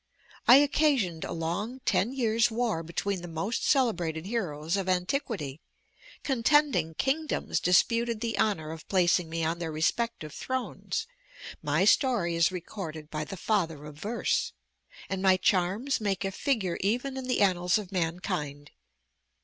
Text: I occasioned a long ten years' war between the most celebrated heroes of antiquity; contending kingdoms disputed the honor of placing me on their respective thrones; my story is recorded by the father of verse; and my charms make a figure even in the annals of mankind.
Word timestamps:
I 0.47 0.55
occasioned 0.55 1.23
a 1.25 1.31
long 1.31 1.79
ten 1.85 2.11
years' 2.11 2.49
war 2.49 2.81
between 2.81 3.21
the 3.21 3.27
most 3.27 3.63
celebrated 3.63 4.25
heroes 4.25 4.75
of 4.75 4.89
antiquity; 4.89 5.59
contending 6.23 6.95
kingdoms 6.95 7.59
disputed 7.59 8.19
the 8.19 8.39
honor 8.39 8.71
of 8.71 8.87
placing 8.87 9.29
me 9.29 9.43
on 9.45 9.59
their 9.59 9.71
respective 9.71 10.33
thrones; 10.33 11.05
my 11.61 11.85
story 11.85 12.35
is 12.35 12.51
recorded 12.51 13.11
by 13.11 13.23
the 13.23 13.37
father 13.37 13.85
of 13.85 13.93
verse; 13.95 14.53
and 15.07 15.21
my 15.21 15.37
charms 15.37 16.01
make 16.01 16.25
a 16.25 16.31
figure 16.31 16.79
even 16.81 17.15
in 17.15 17.27
the 17.27 17.41
annals 17.41 17.77
of 17.77 17.91
mankind. 17.91 18.71